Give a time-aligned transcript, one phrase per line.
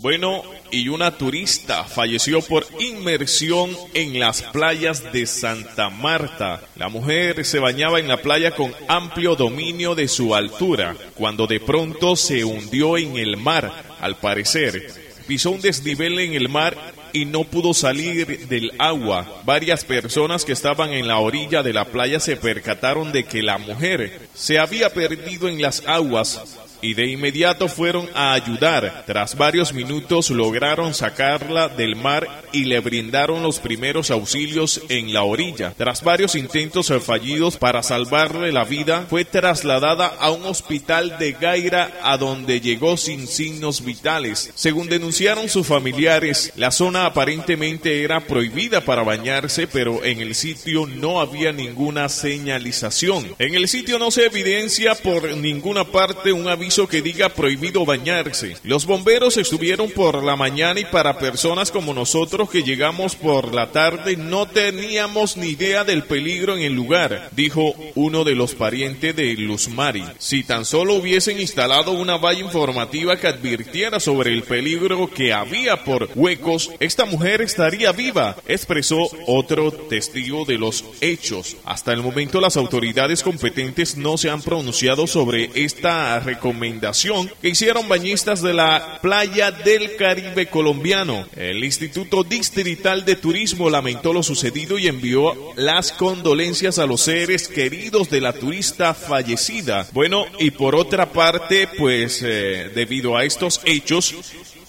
[0.00, 6.62] Bueno, y una turista falleció por inmersión en las playas de Santa Marta.
[6.76, 11.60] La mujer se bañaba en la playa con amplio dominio de su altura, cuando de
[11.60, 14.90] pronto se hundió en el mar, al parecer.
[15.26, 16.78] Pisó un desnivel en el mar
[17.12, 19.42] y no pudo salir del agua.
[19.44, 23.58] Varias personas que estaban en la orilla de la playa se percataron de que la
[23.58, 26.40] mujer se había perdido en las aguas
[26.82, 29.04] y de inmediato fueron a ayudar.
[29.06, 35.22] Tras varios minutos lograron sacarla del mar y le brindaron los primeros auxilios en la
[35.22, 35.74] orilla.
[35.76, 41.98] Tras varios intentos fallidos para salvarle la vida, fue trasladada a un hospital de Gaira
[42.02, 44.50] a donde llegó sin signos vitales.
[44.54, 50.86] Según denunciaron sus familiares, la zona aparentemente era prohibida para bañarse, pero en el sitio
[50.86, 53.34] no había ninguna señalización.
[53.38, 58.56] En el sitio no se evidencia por ninguna parte un aviso que diga prohibido bañarse.
[58.62, 63.72] Los bomberos estuvieron por la mañana y para personas como nosotros que llegamos por la
[63.72, 69.16] tarde no teníamos ni idea del peligro en el lugar, dijo uno de los parientes
[69.16, 70.04] de Luzmari.
[70.18, 75.82] Si tan solo hubiesen instalado una valla informativa que advirtiera sobre el peligro que había
[75.82, 81.56] por huecos, esta mujer estaría viva, expresó otro testigo de los hechos.
[81.64, 87.48] Hasta el momento las autoridades competentes no se han pronunciado sobre esta recomendación recomendación que
[87.48, 91.26] hicieron bañistas de la playa del Caribe colombiano.
[91.36, 97.48] El Instituto Distrital de Turismo lamentó lo sucedido y envió las condolencias a los seres
[97.48, 99.88] queridos de la turista fallecida.
[99.92, 104.14] Bueno, y por otra parte, pues eh, debido a estos hechos,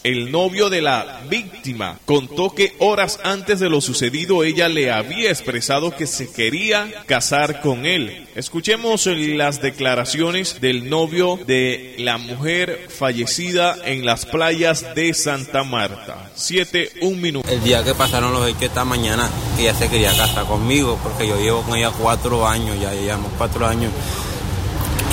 [0.04, 5.30] el novio de la víctima contó que horas antes de lo sucedido ella le había
[5.30, 8.28] expresado que se quería casar con él.
[8.36, 16.32] Escuchemos las declaraciones del novio de la mujer fallecida en las playas de Santa Marta.
[16.36, 17.50] Siete, un minuto.
[17.50, 21.38] El día que pasaron los hechos esta mañana, ella se quería casar conmigo porque yo
[21.38, 23.92] llevo con ella cuatro años, ya llevamos cuatro años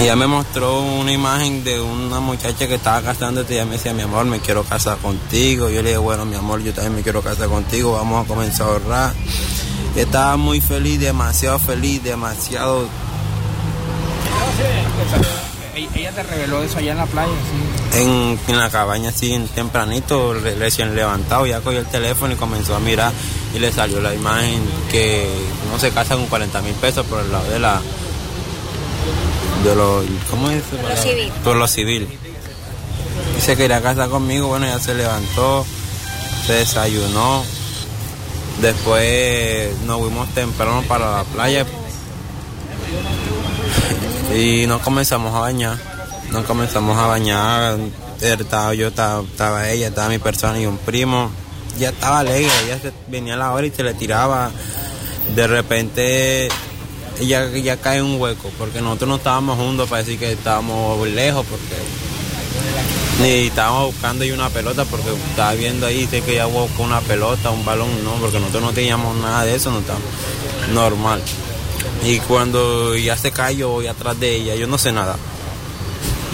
[0.00, 3.92] ella me mostró una imagen de una muchacha que estaba casándote y ella me decía,
[3.92, 5.68] mi amor, me quiero casar contigo.
[5.68, 8.68] Yo le dije, bueno, mi amor, yo también me quiero casar contigo, vamos a comenzar
[8.68, 9.12] a ahorrar.
[9.96, 12.88] estaba muy feliz, demasiado feliz, demasiado...
[15.94, 18.00] Ella te reveló eso allá en la playa, sí.
[18.00, 22.80] En, en la cabaña, sí, tempranito, recién levantado, ya cogió el teléfono y comenzó a
[22.80, 23.12] mirar
[23.54, 24.60] y le salió la imagen
[24.90, 25.28] que
[25.68, 27.80] uno se casa con 40 mil pesos por el lado de la
[29.64, 30.62] de lo, ¿cómo es?
[30.72, 31.32] Lo civil.
[31.44, 32.08] Por lo civil.
[33.36, 35.64] Y se quería casar conmigo, bueno, ya se levantó,
[36.46, 37.44] se desayunó,
[38.60, 41.66] después nos fuimos temprano para la playa
[44.36, 45.78] y nos comenzamos a bañar,
[46.30, 47.78] nos comenzamos a bañar,
[48.20, 51.30] estaba yo, estaba, estaba ella, estaba mi persona y un primo,
[51.78, 54.50] ya estaba alegre, ella se, venía a la hora y se le tiraba,
[55.34, 56.48] de repente
[57.20, 61.44] ella ya cae un hueco, porque nosotros no estábamos juntos para decir que estábamos lejos,
[61.48, 61.76] porque
[63.20, 67.00] ni estábamos buscando ahí una pelota, porque estaba viendo ahí, sé que ella buscó una
[67.00, 70.08] pelota, un balón, no, porque nosotros no teníamos nada de eso, no estábamos
[70.72, 71.22] normal.
[72.04, 75.16] Y cuando ya se cae, yo voy atrás de ella, yo no sé nada.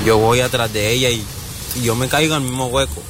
[0.05, 1.25] Yo voy atrás de ella y,
[1.83, 3.03] yo me caigo en el mismo hueco.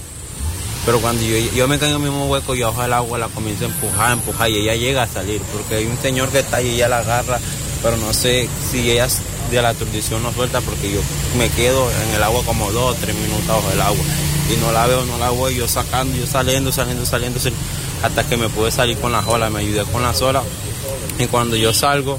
[0.86, 3.64] Pero cuando yo, me caigo en el mismo hueco, yo bajo el agua, la comienzo
[3.64, 5.40] a empujar, empujar y ella llega a salir.
[5.52, 7.40] Porque hay un señor que está ahí y ella la agarra
[7.84, 9.06] pero no sé si ella
[9.50, 11.00] de la aturdición no suelta porque yo
[11.38, 14.04] me quedo en el agua como dos o tres minutos bajo el agua.
[14.50, 17.38] Y no la veo, no la voy, yo sacando, yo saliendo, saliendo, saliendo,
[18.02, 20.42] hasta que me pude salir con la olas, me ayudé con la sola
[21.18, 22.18] y cuando yo salgo,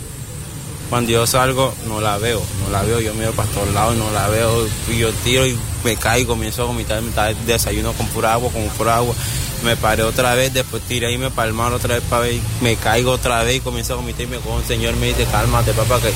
[0.90, 3.98] cuando yo salgo no la veo, no la veo, yo miro para todos lados y
[3.98, 4.68] no la veo.
[4.92, 7.02] Y yo tiro y me caigo, comienzo a vomitar,
[7.48, 9.16] desayuno con pura agua, con pura agua
[9.66, 13.12] me paré otra vez, después tiré y me palmaron otra vez para ver, me caigo
[13.12, 16.00] otra vez y comienzo a vomitar y me cojo un señor me dice, cálmate papá,
[16.00, 16.12] que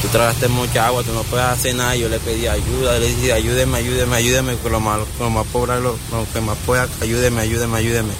[0.00, 3.34] tú tragaste mucha agua, tú no puedes hacer nada, yo le pedí ayuda, le dije,
[3.34, 5.96] ayúdeme, ayúdeme, ayúdeme, con lo más, lo más pobre, lo,
[6.32, 8.12] que más pueda, ayúdeme, ayúdeme, ayúdeme.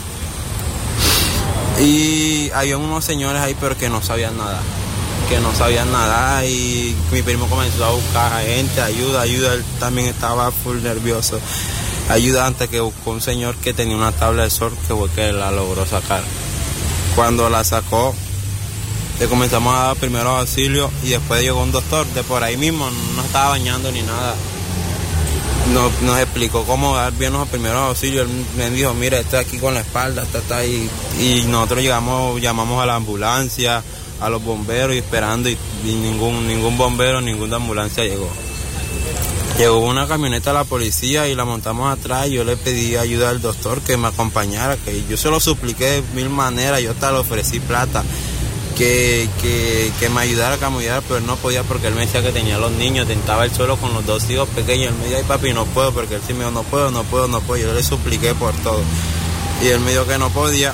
[1.81, 4.61] Y había unos señores ahí pero que no sabían nada,
[5.31, 9.65] que no sabían nada y mi primo comenzó a buscar a gente, ayuda, ayuda, él
[9.81, 11.41] también estaba full nervioso
[12.09, 15.51] ayudante que buscó un señor que tenía una tabla de sol que fue que la
[15.51, 16.23] logró sacar.
[17.15, 18.15] Cuando la sacó,
[19.19, 22.89] le comenzamos a dar primeros auxilios y después llegó un doctor de por ahí mismo,
[23.17, 24.35] no estaba bañando ni nada.
[25.73, 28.27] Nos, explicó cómo dar bien los primeros auxilios.
[28.27, 30.89] Él me dijo, mire, está aquí con la espalda, está, está ahí.
[31.21, 33.83] Y nosotros llegamos, llamamos a la ambulancia,
[34.21, 38.31] a los bomberos y esperando y, ningún, ningún bombero, ninguna ambulancia llegó.
[39.59, 42.29] Llegó una camioneta a la policía y la montamos atrás.
[42.31, 46.03] Yo le pedí ayuda al doctor que me acompañara, que yo se lo supliqué de
[46.15, 48.05] mil maneras, yo hasta le ofrecí plata,
[48.77, 52.23] que, que, que me ayudara a camullar, pero él no podía porque él me decía
[52.23, 54.93] que tenía los niños, tentaba el suelo con los dos hijos pequeños.
[54.93, 57.03] Él me dijo, ay papi, no puedo, porque él sí me dijo, no puedo, no
[57.03, 57.61] puedo, no puedo.
[57.67, 58.81] Yo le supliqué por todo.
[59.61, 60.73] Y él me dijo que no podía.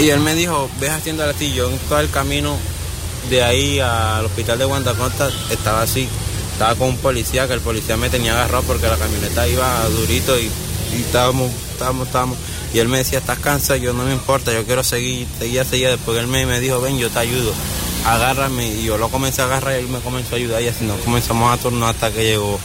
[0.00, 2.56] Y él me dijo, ves haciendo así, yo en todo el camino
[3.28, 6.08] de ahí al hospital de Guantacosta estaba así,
[6.56, 10.40] estaba con un policía, que el policía me tenía agarrado porque la camioneta iba durito
[10.40, 10.50] y,
[10.98, 12.38] estábamos, estábamos, estábamos.
[12.72, 15.90] Y él me decía, estás cansado, yo no me importa, yo quiero seguir, seguía, seguía.
[15.90, 17.52] Después él me, me dijo, ven, yo te ayudo,
[18.06, 18.68] agárrame.
[18.68, 20.98] Y yo lo comencé a agarrar y él me comenzó a ayudar y así nos
[21.00, 22.58] comenzamos a turnar hasta que llegó,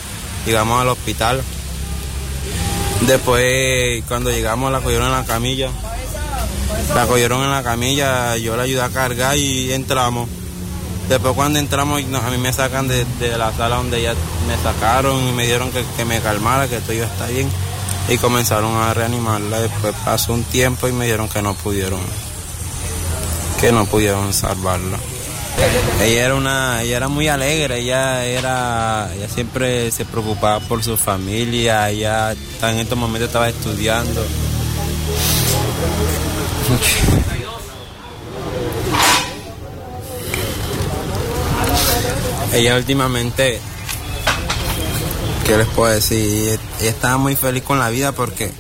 [0.46, 1.44] llegamos al hospital.
[3.02, 5.70] Después, cuando llegamos, la cogieron en la camilla.
[6.96, 10.30] La cogieron en la camilla, yo la ayudé a cargar y entramos.
[11.10, 14.14] Después cuando entramos, a mí me sacan de, de, la sala donde ya
[14.48, 17.50] me sacaron y me dieron que, que me calmara, que todo está bien.
[18.10, 19.60] Y comenzaron a reanimarla.
[19.60, 22.00] Después pasó un tiempo y me dijeron que no pudieron,
[23.60, 24.98] que no pudieron salvarla.
[26.02, 30.98] Ella era una, ella era muy alegre, ella era, ella siempre se preocupaba por su
[30.98, 34.26] familia, ella en estos momentos estaba estudiando.
[42.54, 43.60] Ella últimamente,
[45.48, 46.60] ¿qué les puedo decir?
[46.82, 48.52] Ella estaba muy feliz con la vida porque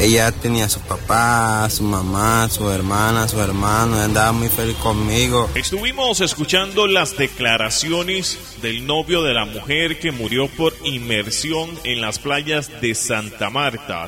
[0.00, 5.50] ella tenía a su papá, su mamá, su hermana, su hermano, andaba muy feliz conmigo.
[5.56, 12.20] Estuvimos escuchando las declaraciones del novio de la mujer que murió por inmersión en las
[12.20, 14.06] playas de Santa Marta.